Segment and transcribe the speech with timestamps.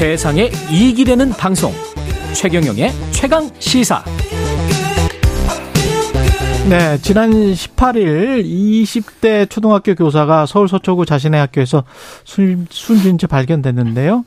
[0.00, 1.72] 세상에 이익이 되는 방송
[2.32, 4.02] 최경영의 최강 시사
[6.70, 11.84] 네, 지난 18일 20대 초등학교 교사가 서울 서초구 자신의 학교에서
[12.24, 14.24] 숨, 숨진 채 발견됐는데요.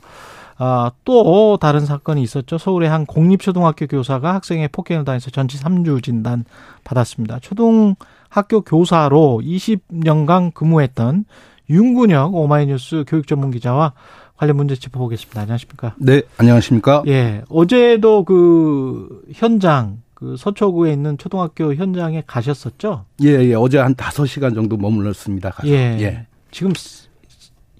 [0.58, 2.56] 아, 또 다른 사건이 있었죠.
[2.56, 6.44] 서울의 한 공립초등학교 교사가 학생의 폭행을 당해서 전치 3주 진단
[6.84, 7.40] 받았습니다.
[7.40, 11.24] 초등학교 교사로 20년간 근무했던
[11.68, 13.92] 윤군혁 오마이뉴스 교육 전문 기자와
[14.36, 15.40] 관련 문제 짚어보겠습니다.
[15.42, 15.94] 안녕하십니까?
[15.98, 17.02] 네, 안녕하십니까?
[17.06, 23.04] 예, 어제도 그 현장 그 서초구에 있는 초등학교 현장에 가셨었죠?
[23.22, 23.54] 예, 예.
[23.54, 25.50] 어제 한 5시간 정도 머물렀습니다.
[25.50, 25.68] 가서.
[25.68, 25.96] 예.
[26.00, 26.26] 예.
[26.50, 26.72] 지금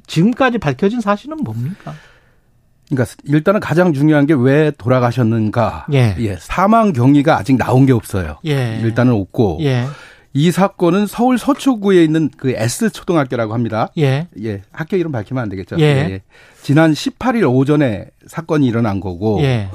[0.06, 1.92] 지금까지 밝혀진 사실은 뭡니까?
[2.88, 5.86] 그러니까 일단은 가장 중요한 게 왜 돌아가셨는가.
[5.92, 6.14] 예.
[6.18, 6.36] 예.
[6.36, 8.36] 사망 경위가 아직 나온 게 없어요.
[8.46, 8.78] 예.
[8.82, 9.58] 일단은 없고.
[9.62, 9.86] 예.
[10.36, 13.88] 이 사건은 서울 서초구에 있는 그 S 초등학교라고 합니다.
[13.96, 14.26] 예.
[14.42, 14.62] 예.
[14.72, 15.76] 학교 이름 밝히면 안 되겠죠.
[15.78, 15.84] 예.
[15.84, 16.22] 예.
[16.60, 19.40] 지난 18일 오전에 사건이 일어난 거고.
[19.42, 19.68] 예.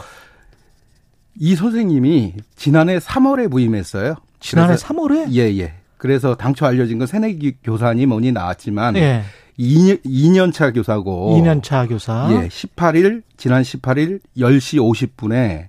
[1.39, 4.15] 이 선생님이 지난해 3월에 부임했어요.
[4.41, 5.33] 지난해 3월에?
[5.33, 5.73] 예, 예.
[5.97, 9.23] 그래서 당초 알려진 건 새내기 교사니 뭐니 나왔지만 예.
[9.57, 12.27] 2년, 2년 차 교사고 2년 차 교사.
[12.31, 15.67] 예, 18일 지난 18일 10시 50분에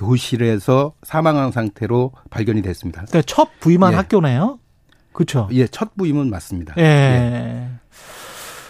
[0.00, 3.04] 교실에서 사망한 상태로 발견이 됐습니다.
[3.04, 3.96] 그러니까 첫 부임한 예.
[3.96, 4.58] 학교네요.
[5.12, 5.46] 그렇죠.
[5.52, 6.74] 예, 첫 부임은 맞습니다.
[6.78, 6.82] 예.
[6.82, 7.68] 예.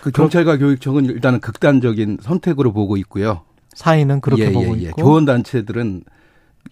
[0.03, 3.43] 그 경찰과 교육청은 일단은 극단적인 선택으로 보고 있고요.
[3.75, 4.89] 사인은 그렇게 예, 보고 예, 예.
[4.89, 6.03] 있고 교원 단체들은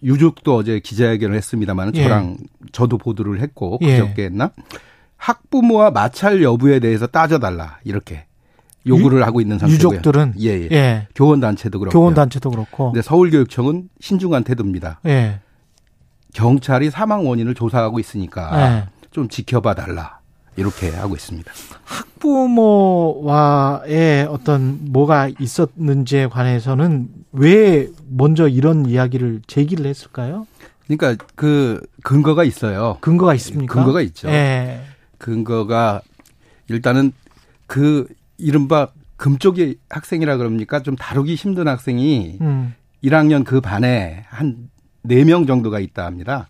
[0.03, 2.03] 유족도 어제 기자회견을 했습니다만 예.
[2.03, 2.37] 저랑
[2.73, 3.99] 저도 보도를 했고 예.
[3.99, 4.51] 그저께 했나
[5.15, 8.25] 학부모와 마찰 여부에 대해서 따져달라 이렇게
[8.87, 9.89] 요구를 유, 하고 있는 상태고요.
[9.95, 10.67] 유족들은 예, 예.
[10.71, 11.07] 예.
[11.15, 12.91] 교원 단체도 그렇고 교원 단체도 그렇고.
[12.91, 14.99] 근데 서울교육청은 신중한 태도입니다.
[15.05, 15.39] 예.
[16.33, 18.85] 경찰이 사망 원인을 조사하고 있으니까 예.
[19.11, 20.19] 좀 지켜봐 달라.
[20.55, 21.51] 이렇게 하고 있습니다.
[22.19, 23.45] 학부모와의
[24.25, 30.45] 어떤 뭐가 있었는지에 관해서는 왜 먼저 이런 이야기를 제기를 했을까요?
[30.85, 32.97] 그러니까 그 근거가 있어요.
[32.99, 33.73] 근거가 있습니까?
[33.73, 34.27] 근거가 있죠.
[34.27, 34.81] 네.
[35.17, 36.01] 근거가
[36.67, 37.13] 일단은
[37.67, 38.07] 그
[38.39, 40.81] 이른바 금쪽이 학생이라 그럽니까?
[40.81, 42.73] 좀 다루기 힘든 학생이 음.
[43.03, 44.69] 1학년 그 반에 한
[45.05, 46.47] 4명 정도가 있다 합니다.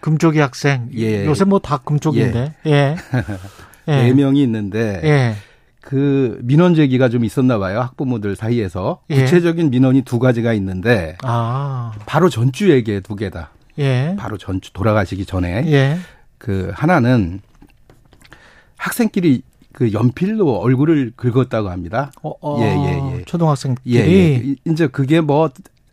[0.00, 0.88] 금쪽이 학생.
[0.96, 1.24] 예.
[1.26, 2.54] 요새 뭐 다 금쪽인데.
[2.66, 2.70] 예.
[2.70, 2.96] 예.
[3.86, 5.34] 네 명이 있는데 예.
[5.80, 7.80] 그 민원 제기가 좀 있었나 봐요.
[7.80, 9.00] 학부모들 사이에서.
[9.10, 9.22] 예.
[9.22, 11.92] 구체적인 민원이 두 가지가 있는데 아.
[12.06, 13.50] 바로 전주에게 두 개다.
[13.78, 14.14] 예.
[14.18, 15.98] 바로 전주 돌아가시기 전에 예.
[16.38, 17.40] 그 하나는
[18.76, 19.42] 학생끼리
[19.78, 22.10] 그 연필로 얼굴을 긁었다고 합니다.
[22.20, 23.24] 어, 어, 예, 예, 예.
[23.24, 23.94] 초등학생끼리.
[23.94, 24.54] 예, 예.
[24.66, 25.48] 이제 그게 뭐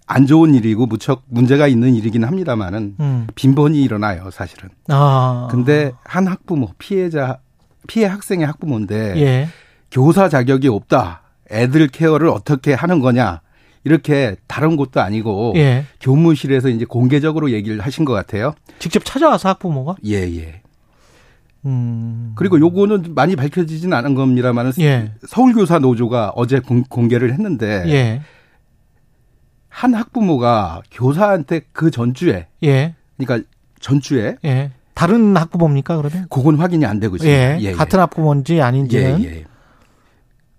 [0.07, 3.28] 안 좋은 일이고 무척 문제가 있는 일이긴 합니다만은 음.
[3.35, 4.69] 빈번히 일어나요, 사실은.
[4.88, 5.47] 아.
[5.50, 7.40] 근데 한 학부모 피해자
[7.88, 9.47] 피해 학생의 학부모인데 예.
[9.91, 11.22] 교사 자격이 없다.
[11.51, 13.41] 애들 케어를 어떻게 하는 거냐.
[13.84, 15.85] 이렇게 다른 곳도 아니고 예.
[16.01, 18.56] 교무실에서 이제 공개적으로 얘기를 하신 것 같아요.
[18.79, 19.95] 직접 찾아와서 학부모가?
[20.06, 20.62] 예, 예.
[21.66, 22.34] 음.
[22.36, 25.14] 그리고 요거는 많이 밝혀지진 않은 겁니다만 예.
[25.28, 28.22] 서울교사 노조가 어제 공개를 했는데 예.
[29.70, 32.96] 한 학부모가 교사한테 그 전주에 예.
[33.18, 33.48] 그러니까
[33.80, 34.72] 전주에 예.
[34.94, 36.28] 다른 학부모입니까 그러면?
[36.30, 37.38] 그건 확인이 안 되고 있습니다.
[37.38, 37.72] 예, 예, 예.
[37.74, 39.46] 같은 학부모인지 아닌지는.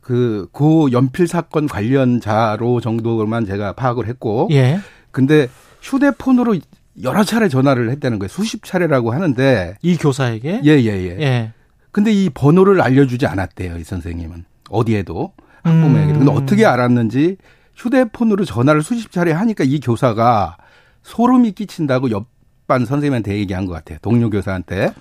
[0.00, 4.49] 그, 고 연필 사건 관련자로 정도만 제가 파악을 했고.
[4.53, 4.78] 예.
[5.11, 5.49] 근데
[5.81, 6.56] 휴대폰으로
[7.03, 8.29] 여러 차례 전화를 했다는 거예요.
[8.29, 9.77] 수십 차례라고 하는데.
[9.83, 10.62] 이 교사에게?
[10.65, 11.21] 예, 예, 예.
[11.21, 11.53] 예.
[11.93, 13.79] 근데 이 번호를 알려주지 않았대요.
[13.79, 14.45] 이 선생님은.
[14.71, 15.33] 어디에도.
[15.62, 16.12] 학부모에게.
[16.12, 16.19] 음.
[16.19, 17.37] 근데 어떻게 알았는지
[17.75, 20.57] 휴대폰으로 전화를 수십 차례 하니까 이 교사가
[21.03, 23.99] 소름이 끼친다고 옆반 선생님한테 얘기한 것 같아요.
[24.03, 24.93] 동료 교사한테.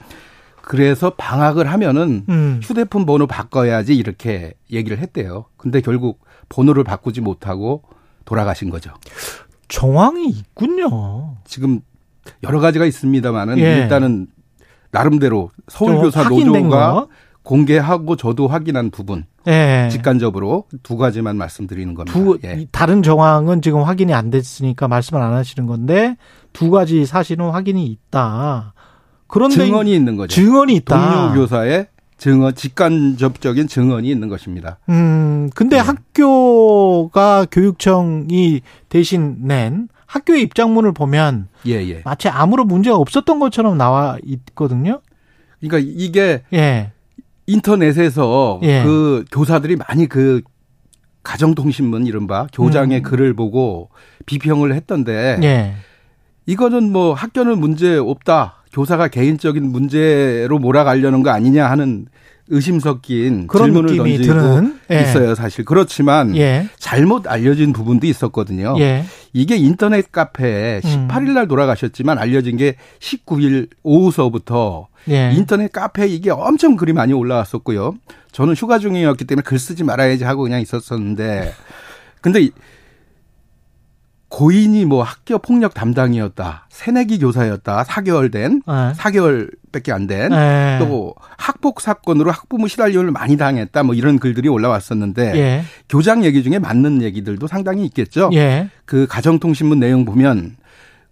[0.62, 2.60] 그래서 방학을 하면은 음.
[2.64, 5.46] 휴대폰 번호 바꿔야지 이렇게 얘기를 했대요.
[5.58, 7.84] 근데 결국 번호를 바꾸지 못하고
[8.26, 8.92] 돌아가신 거죠.
[9.68, 11.36] 정황이 있군요.
[11.46, 11.82] 지금
[12.44, 13.82] 여러 가지가 있습니다만은 예.
[13.82, 14.28] 일단은
[14.92, 17.08] 나름대로 서울교사 노조가
[17.44, 19.26] 공개하고 저도 확인한 부분.
[19.48, 19.90] 예.
[19.92, 22.18] 직관적으로 두 가지만 말씀드리는 겁니다.
[22.18, 22.66] 두, 예.
[22.72, 26.18] 다른 정황은 지금 확인이 안 됐으니까 말씀을 안 하시는 건데
[26.54, 28.74] 두 가지 사실은 확인이 있다.
[29.28, 30.34] 그런데 증언이 있는 거죠.
[30.34, 31.30] 증언이 있다.
[31.30, 34.78] 동료 교사의 증언, 직간접적인 증언이 있는 것입니다.
[34.90, 35.82] 음, 근데 네.
[35.82, 42.02] 학교가 교육청이 대신 낸 학교의 입장문을 보면 예, 예.
[42.06, 45.02] 마치 아무런 문제가 없었던 것처럼 나와 있거든요.
[45.60, 46.92] 그러니까 이게 예.
[47.48, 48.84] 인터넷에서 예.
[48.84, 50.42] 그 교사들이 많이 그
[51.24, 53.04] 가정통신문 이른바 교장의 음.
[53.04, 53.90] 글을 보고
[54.26, 55.76] 비평을 했던데 예.
[56.46, 58.55] 이거는 뭐 학교는 문제 없다.
[58.76, 62.08] 교사가 개인적인 문제로 몰아가려는 거 아니냐 하는
[62.50, 65.02] 의심 섞인 그런 질문을 던지고 드는 예.
[65.02, 65.64] 있어요, 사실.
[65.64, 66.68] 그렇지만 예.
[66.78, 68.76] 잘못 알려진 부분도 있었거든요.
[68.80, 69.06] 예.
[69.32, 71.08] 이게 인터넷 카페에 음.
[71.10, 75.32] 18일 날 돌아가셨지만 알려진 게 19일 오후서부터 예.
[75.34, 77.96] 인터넷 카페에 이게 엄청 글이 많이 올라왔었고요.
[78.34, 81.54] 저는 휴가 중이었기 때문에 글 쓰지 말아야지 하고 그냥 있었었는데
[82.20, 82.52] 근데 이-
[84.30, 86.68] 고인이 뭐 학교 폭력 담당이었다.
[86.70, 87.84] 새내기 교사였다.
[87.84, 88.62] 4개월 된.
[88.68, 88.94] 예.
[88.94, 90.32] 4개월밖에 안 된.
[90.32, 90.78] 예.
[90.80, 93.84] 또 학폭 사건으로 학부모 시달림을 많이 당했다.
[93.84, 95.64] 뭐 이런 글들이 올라왔었는데 예.
[95.88, 98.30] 교장 얘기 중에 맞는 얘기들도 상당히 있겠죠.
[98.34, 98.70] 예.
[98.86, 100.56] 그 가정통신문 내용 보면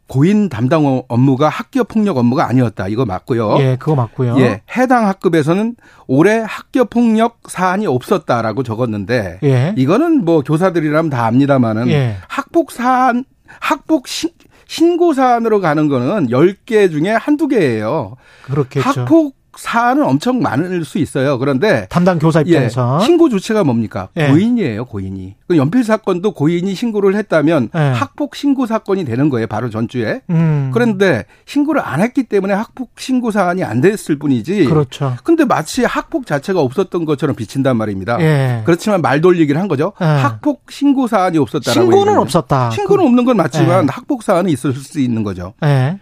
[0.07, 2.87] 고인 담당 어, 업무가 학교 폭력 업무가 아니었다.
[2.87, 3.57] 이거 맞고요.
[3.59, 4.35] 예, 그거 맞고요.
[4.39, 5.75] 예, 해당 학급에서는
[6.07, 9.73] 올해 학교 폭력 사안이 없었다라고 적었는데 예.
[9.77, 12.17] 이거는 뭐 교사들이라면 다 압니다마는 예.
[12.27, 13.23] 학폭 사안
[13.59, 14.29] 학폭 신,
[14.67, 18.15] 신고 사안으로 가는 거는 10개 중에 한두 개예요.
[18.43, 18.87] 그렇겠죠.
[19.01, 21.37] 학폭 사안은 엄청 많을 수 있어요.
[21.37, 24.09] 그런데 담당 교사 예, 입장에서 신고 주체가 뭡니까?
[24.17, 24.27] 예.
[24.29, 25.35] 고인이에요, 고인이.
[25.47, 27.79] 그 연필 사건도 고인이 신고를 했다면 예.
[27.79, 30.21] 학폭 신고 사건이 되는 거예요, 바로 전주에.
[30.29, 30.71] 음.
[30.73, 34.65] 그런데 신고를 안 했기 때문에 학폭 신고 사안이 안 됐을 뿐이지.
[34.65, 35.15] 그렇죠.
[35.23, 38.19] 근데 마치 학폭 자체가 없었던 것처럼 비친단 말입니다.
[38.21, 38.61] 예.
[38.65, 39.93] 그렇지만 말 돌리기를 한 거죠.
[40.01, 40.05] 예.
[40.05, 41.91] 학폭 신고 사안이 없었다라고.
[41.91, 42.71] 신고는 없었다.
[42.71, 43.87] 신고는 없는 건 맞지만 예.
[43.89, 45.53] 학폭 사안이 있을 수 있는 거죠.
[45.63, 45.99] 예.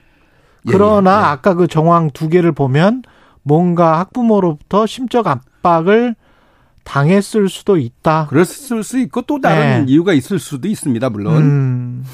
[0.68, 1.26] 예, 그러나 예, 예.
[1.26, 3.04] 아까 그 정황 두 개를 보면
[3.44, 6.16] 뭔가 학부모로부터 심적 압박을
[6.84, 8.28] 당했을 수도 있다.
[8.28, 9.92] 그랬을 수 있고 또 다른 예.
[9.92, 11.10] 이유가 있을 수도 있습니다.
[11.10, 11.38] 물론.
[11.38, 12.06] 음.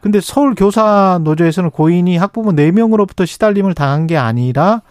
[0.00, 4.82] 근데 서울 교사 노조에서는 고인이 학부모 4명으로부터 시달림을 당한 게 아니라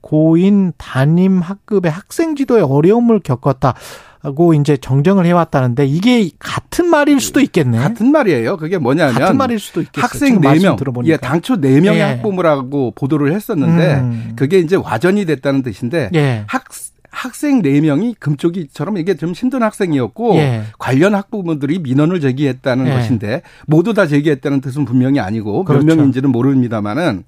[0.00, 7.78] 고인 담임 학급의 학생 지도에 어려움을 겪었다고 이제 정정을 해왔다는데 이게 같은 말일 수도 있겠네.
[7.78, 8.56] 같은 말이에요.
[8.56, 10.02] 그게 뭐냐면 같은 말일 수도 있겠어요.
[10.02, 10.76] 학생 4명.
[10.76, 11.12] 들어보니까.
[11.12, 12.02] 예, 당초 4명의 예.
[12.02, 14.32] 학부모라고 보도를 했었는데 음.
[14.36, 16.44] 그게 이제 와전이 됐다는 뜻인데 예.
[16.46, 16.64] 학
[17.10, 20.62] 학생 4명이 금쪽이처럼 이게 좀 힘든 학생이었고 예.
[20.78, 22.92] 관련 학부모들이 민원을 제기했다는 예.
[22.92, 25.84] 것인데 모두 다 제기했다는 뜻은 분명히 아니고 그렇죠.
[25.84, 27.24] 몇 명인지는 모릅니다만은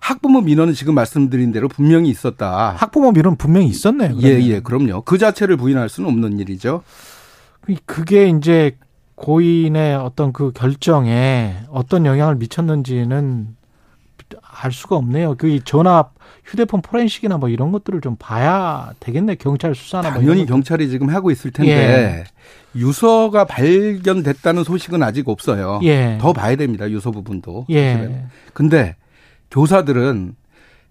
[0.00, 2.74] 학부모 민원은 지금 말씀드린 대로 분명히 있었다.
[2.76, 4.16] 학부모 밀은 분명히 있었네요.
[4.16, 4.42] 예, 그러면.
[4.48, 5.02] 예, 그럼요.
[5.02, 6.82] 그 자체를 부인할 수는 없는 일이죠.
[7.86, 8.76] 그게 이제
[9.14, 13.48] 고인의 어떤 그 결정에 어떤 영향을 미쳤는지는
[14.62, 15.34] 알 수가 없네요.
[15.36, 16.14] 그 전압
[16.44, 19.36] 휴대폰 포렌식이나 뭐 이런 것들을 좀 봐야 되겠네.
[19.36, 20.46] 경찰 수사나 뭐 당연히 것들.
[20.46, 22.24] 경찰이 지금 하고 있을 텐데
[22.74, 25.80] 유서가 발견됐다는 소식은 아직 없어요.
[25.82, 26.18] 예.
[26.20, 26.90] 더 봐야 됩니다.
[26.90, 27.66] 유서 부분도.
[27.70, 28.24] 예.
[28.54, 28.96] 근데
[29.50, 30.36] 교사들은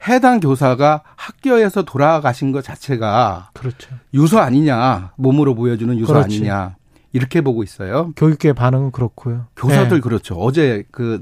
[0.07, 3.89] 해당 교사가 학교에서 돌아가신 것 자체가 그렇죠.
[4.13, 6.37] 유서 아니냐, 몸으로 보여주는 유서 그렇지.
[6.37, 6.75] 아니냐
[7.11, 8.13] 이렇게 보고 있어요.
[8.15, 9.47] 교육계 반응은 그렇고요.
[9.55, 10.01] 교사들 예.
[10.01, 10.35] 그렇죠.
[10.35, 11.21] 어제 그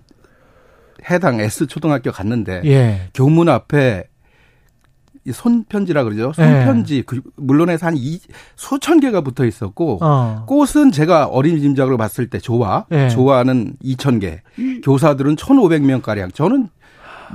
[1.09, 3.09] 해당 S 초등학교 갔는데 예.
[3.13, 4.03] 교문 앞에
[5.25, 6.31] 이 손편지라 그러죠.
[6.37, 6.43] 예.
[6.43, 8.19] 손편지 그 물론에서 한 이,
[8.55, 10.45] 수천 개가 붙어 있었고 어.
[10.47, 13.09] 꽃은 제가 어린이집장으로 봤을 때 좋아 예.
[13.09, 14.41] 좋아는 2천 개
[14.83, 16.69] 교사들은 1,500명 가량 저는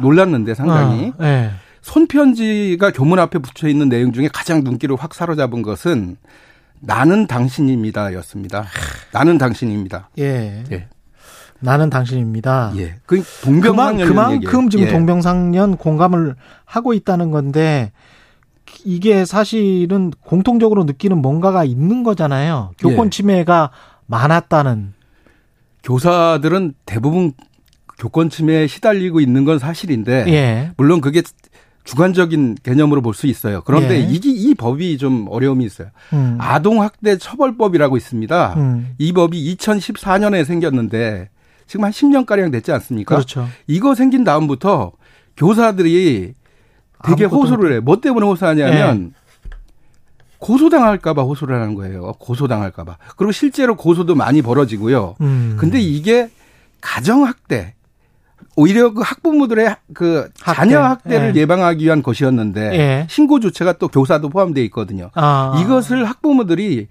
[0.00, 1.25] 놀랐는데 상당히 어.
[1.25, 1.50] 예.
[1.83, 6.17] 손편지가 교문 앞에 붙여 있는 내용 중에 가장 눈길을 확 사로잡은 것은
[6.81, 8.65] 나는 당신입니다였습니다.
[9.12, 10.09] 나는 당신입니다.
[10.19, 10.65] 예.
[10.71, 10.89] 예.
[11.61, 12.73] 나는 당신입니다.
[12.77, 12.97] 예.
[13.06, 14.91] 그 그만, 동병상련 그만 큼 지금 예.
[14.91, 16.35] 동병상련 공감을
[16.65, 17.93] 하고 있다는 건데
[18.85, 22.72] 이게 사실은 공통적으로 느끼는 뭔가가 있는 거잖아요.
[22.79, 23.11] 교권 예.
[23.11, 23.70] 침해가
[24.06, 24.94] 많았다는.
[25.84, 27.32] 교사들은 대부분
[28.03, 30.71] 교권 침해에 시달리고 있는 건 사실인데 예.
[30.77, 31.23] 물론 그게
[31.85, 33.63] 주관적인 개념으로 볼 수 있어요.
[33.65, 34.01] 그런데 예.
[34.01, 35.89] 이게 이 법이 좀 어려움이 있어요.
[36.13, 36.37] 음.
[36.41, 38.55] 아동학대 처벌법이라고 있습니다.
[38.56, 38.94] 음.
[38.99, 41.29] 이 법이 2014년에 생겼는데
[41.69, 43.15] 지금 한 10년 가량 됐지 않습니까?
[43.15, 43.49] 그렇죠.
[43.69, 44.93] 이거 생긴 다음부터
[45.37, 46.35] 교사들이
[47.05, 47.81] 되게 호소를 해.
[47.81, 49.15] 뭐 때문에 호소하냐면
[50.39, 52.15] 고소당할까봐 호소를 하는 거예요.
[52.19, 52.97] 고소당할까봐.
[53.17, 55.15] 그리고 실제로 고소도 많이 벌어지고요.
[55.21, 55.56] 음.
[55.59, 56.31] 근데 이게
[56.81, 57.75] 가정학대,
[58.56, 60.61] 오히려 그 학부모들의 그 학대.
[60.61, 61.41] 자녀 학대를 예.
[61.41, 63.06] 예방하기 위한 것이었는데 예.
[63.09, 65.11] 신고 조치가 또 교사도 포함되어 있거든요.
[65.15, 65.59] 아.
[65.61, 66.89] 이것을 학부모들이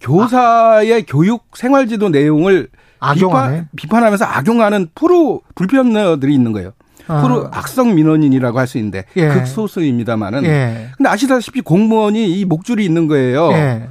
[0.00, 2.68] 교사의 교육 생활지도 내용을
[3.00, 3.66] 악용하네.
[3.76, 6.72] 비판, 하면서 악용하는 프로 불편녀들이 있는 거예요.
[7.06, 7.22] 아.
[7.22, 9.28] 프로 악성 민원인이라고 할 수 있는데 예.
[9.28, 10.44] 극소수입니다만은.
[10.44, 10.88] 예.
[10.96, 13.52] 근데 아시다시피 공무원이 이 목줄이 있는 거예요.
[13.52, 13.88] 예.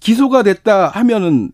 [0.00, 1.52] 기소가 됐다 하면은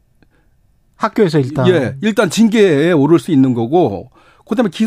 [0.97, 4.11] 학교에서 일단 예, 일단 징계에 오를 수 있는 거고,
[4.49, 4.87] 그다음에 기,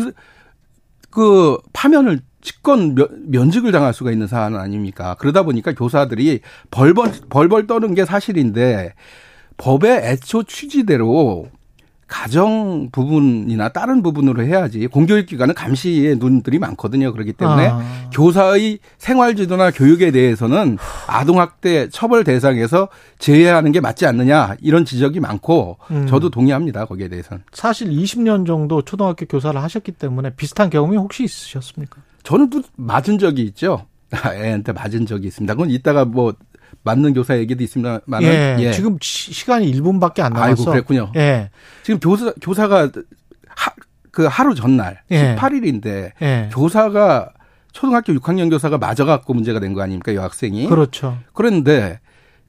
[1.10, 5.16] 그 파면을 직권 면, 면직을 당할 수가 있는 사안 아닙니까?
[5.18, 6.40] 그러다 보니까 교사들이
[6.70, 8.94] 벌벌 벌벌 떠는 게 사실인데
[9.56, 11.48] 법의 애초 취지대로
[12.12, 17.10] 가정 부분이나 다른 부분으로 해야지 공교육 기관은 감시의 눈들이 많거든요.
[17.10, 18.10] 그렇기 때문에 아.
[18.12, 20.76] 교사의 생활 지도나 교육에 대해서는
[21.06, 22.88] 아동 학대 처벌 대상에서
[23.18, 26.06] 제외하는 게 맞지 않느냐 이런 지적이 많고 음.
[26.06, 26.84] 저도 동의합니다.
[26.84, 27.44] 거기에 대해서는.
[27.50, 31.96] 사실 20년 정도 초등학교 교사를 하셨기 때문에 비슷한 경험이 혹시 있으셨습니까?
[32.24, 33.86] 저는 또 맞은 적이 있죠.
[34.12, 35.54] 애한테 맞은 적이 있습니다.
[35.54, 36.34] 그건 이따가 뭐
[36.82, 38.72] 맞는 교사 얘기도 있습니다만은 예, 예.
[38.72, 40.48] 지금 시- 시간이 1분밖에 안 남았어.
[40.62, 41.12] 아이고 그랬군요.
[41.16, 41.50] 예.
[41.82, 42.90] 지금 교사 교사가
[43.48, 43.70] 하,
[44.10, 45.34] 그 하루 전날 예.
[45.36, 46.50] 18일인데 예.
[46.52, 47.32] 교사가
[47.72, 50.66] 초등학교 6학년 교사가 맞아 갖고 문제가 된 거 아닙니까 여학생이?
[50.68, 51.18] 그렇죠.
[51.32, 52.00] 그런데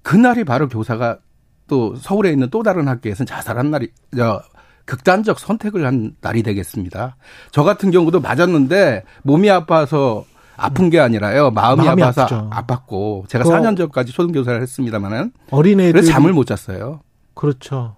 [0.02, 1.20] 그날이 바로 교사가
[1.68, 4.42] 또 서울에 있는 또 다른 학교에서는 자살한 날이 저
[4.86, 7.16] 극단적 선택을 한 날이 되겠습니다.
[7.52, 11.52] 저 같은 경우도 맞았는데 몸이 아파서 아픈 게 아니라요.
[11.52, 12.50] 마음이, 마음이 아파서 아프죠.
[12.52, 17.02] 아팠고 제가 그 4년 전까지 초등교사를 했습니다만은 어린애들 그래서 잠을 못 잤어요.
[17.34, 17.96] 그렇죠.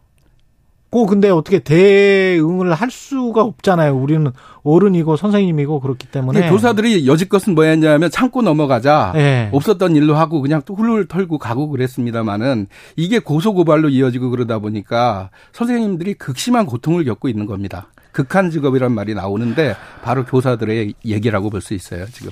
[0.91, 3.97] 그 근데 어떻게 대응을 할 수가 없잖아요.
[3.97, 4.31] 우리는
[4.63, 9.49] 어른이고 선생님이고 그렇기 때문에 교사들이 여지껏은 뭐였냐면 참고 넘어가자 예.
[9.51, 16.13] 없었던 일로 하고 그냥 또 훌훌 털고 가고 그랬습니다마는 이게 고소고발로 이어지고 그러다 보니까 선생님들이
[16.13, 17.87] 극심한 고통을 겪고 있는 겁니다.
[18.13, 22.31] 극한 직업이란 말이 나오는데 바로 교사들의 얘기라고 볼 수 있어요 지금.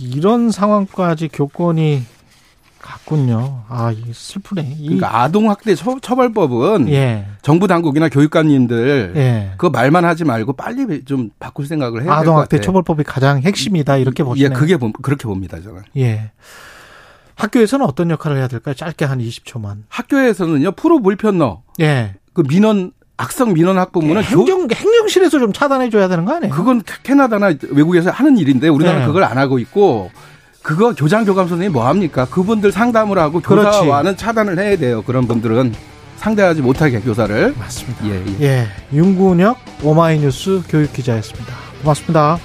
[0.00, 2.02] 이런 상황까지 교권이
[2.80, 3.64] 갔군요.
[3.68, 4.76] 아, 이 슬프네.
[4.78, 7.26] 이, 그러니까 아동학대 처, 처벌법은 예.
[7.42, 9.50] 정부 당국이나 교육관님들 예.
[9.56, 12.66] 그거 말만 하지 말고 빨리 좀 바꿀 생각을 해야 될것 아동학대 같아요.
[12.66, 14.58] 처벌법이 가장 핵심이다 이렇게 예, 보시네요.
[14.58, 15.82] 그게 보- 그렇게 봅니다 저는.
[15.96, 16.30] 예.
[17.34, 18.74] 학교에서는 어떤 역할을 해야 될까요?
[18.74, 19.82] 짧게 한 20초만.
[19.88, 22.14] 학교에서는요 프로 불편너 예.
[22.32, 26.54] 그 민원 악성 민원 학부모는 교, 행정 행정실에서 좀 차단해 줘야 되는 거 아니에요?
[26.54, 29.06] 그건 캐나다나 외국에서 하는 일인데 우리나라는 네.
[29.08, 30.10] 그걸 안 하고 있고
[30.62, 32.26] 그거 교장 교감 선생님이 뭐 합니까?
[32.26, 33.80] 그분들 상담을 하고 그렇지.
[33.80, 35.02] 교사와는 차단을 해야 돼요.
[35.02, 35.74] 그런 분들은
[36.16, 38.06] 상대하지 못하게 교사를 맞습니다.
[38.06, 38.44] 예, 예.
[38.44, 38.68] 예.
[38.92, 41.54] 윤군혁 오마이뉴스 교육 기자였습니다.
[41.82, 42.38] 고맙습니다.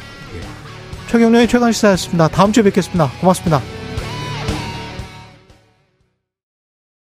[1.07, 2.27] 최경련의 최강 시사였습니다.
[2.29, 3.11] 다음 주에 뵙겠습니다.
[3.19, 3.82] 고맙습니다.